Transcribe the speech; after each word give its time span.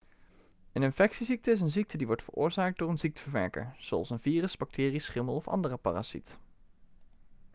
een 0.71 0.83
infectieziekte 0.83 1.51
is 1.51 1.61
een 1.61 1.69
ziekte 1.69 1.97
die 1.97 2.07
wordt 2.07 2.23
veroorzaakt 2.23 2.77
door 2.77 2.89
een 2.89 2.97
ziekteverwekker 2.97 3.75
zoals 3.79 4.09
een 4.09 4.19
virus 4.19 4.57
bacterie 4.57 4.99
schimmel 4.99 5.35
of 5.35 5.47
andere 5.47 5.77
parasiet 5.77 6.37